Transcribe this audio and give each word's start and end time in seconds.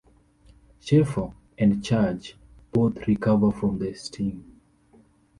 Cheffo 0.81 1.35
and 1.59 1.83
Charge 1.85 2.35
both 2.71 3.05
recover 3.07 3.51
from 3.51 3.77
the 3.77 3.93
sting. 3.93 4.59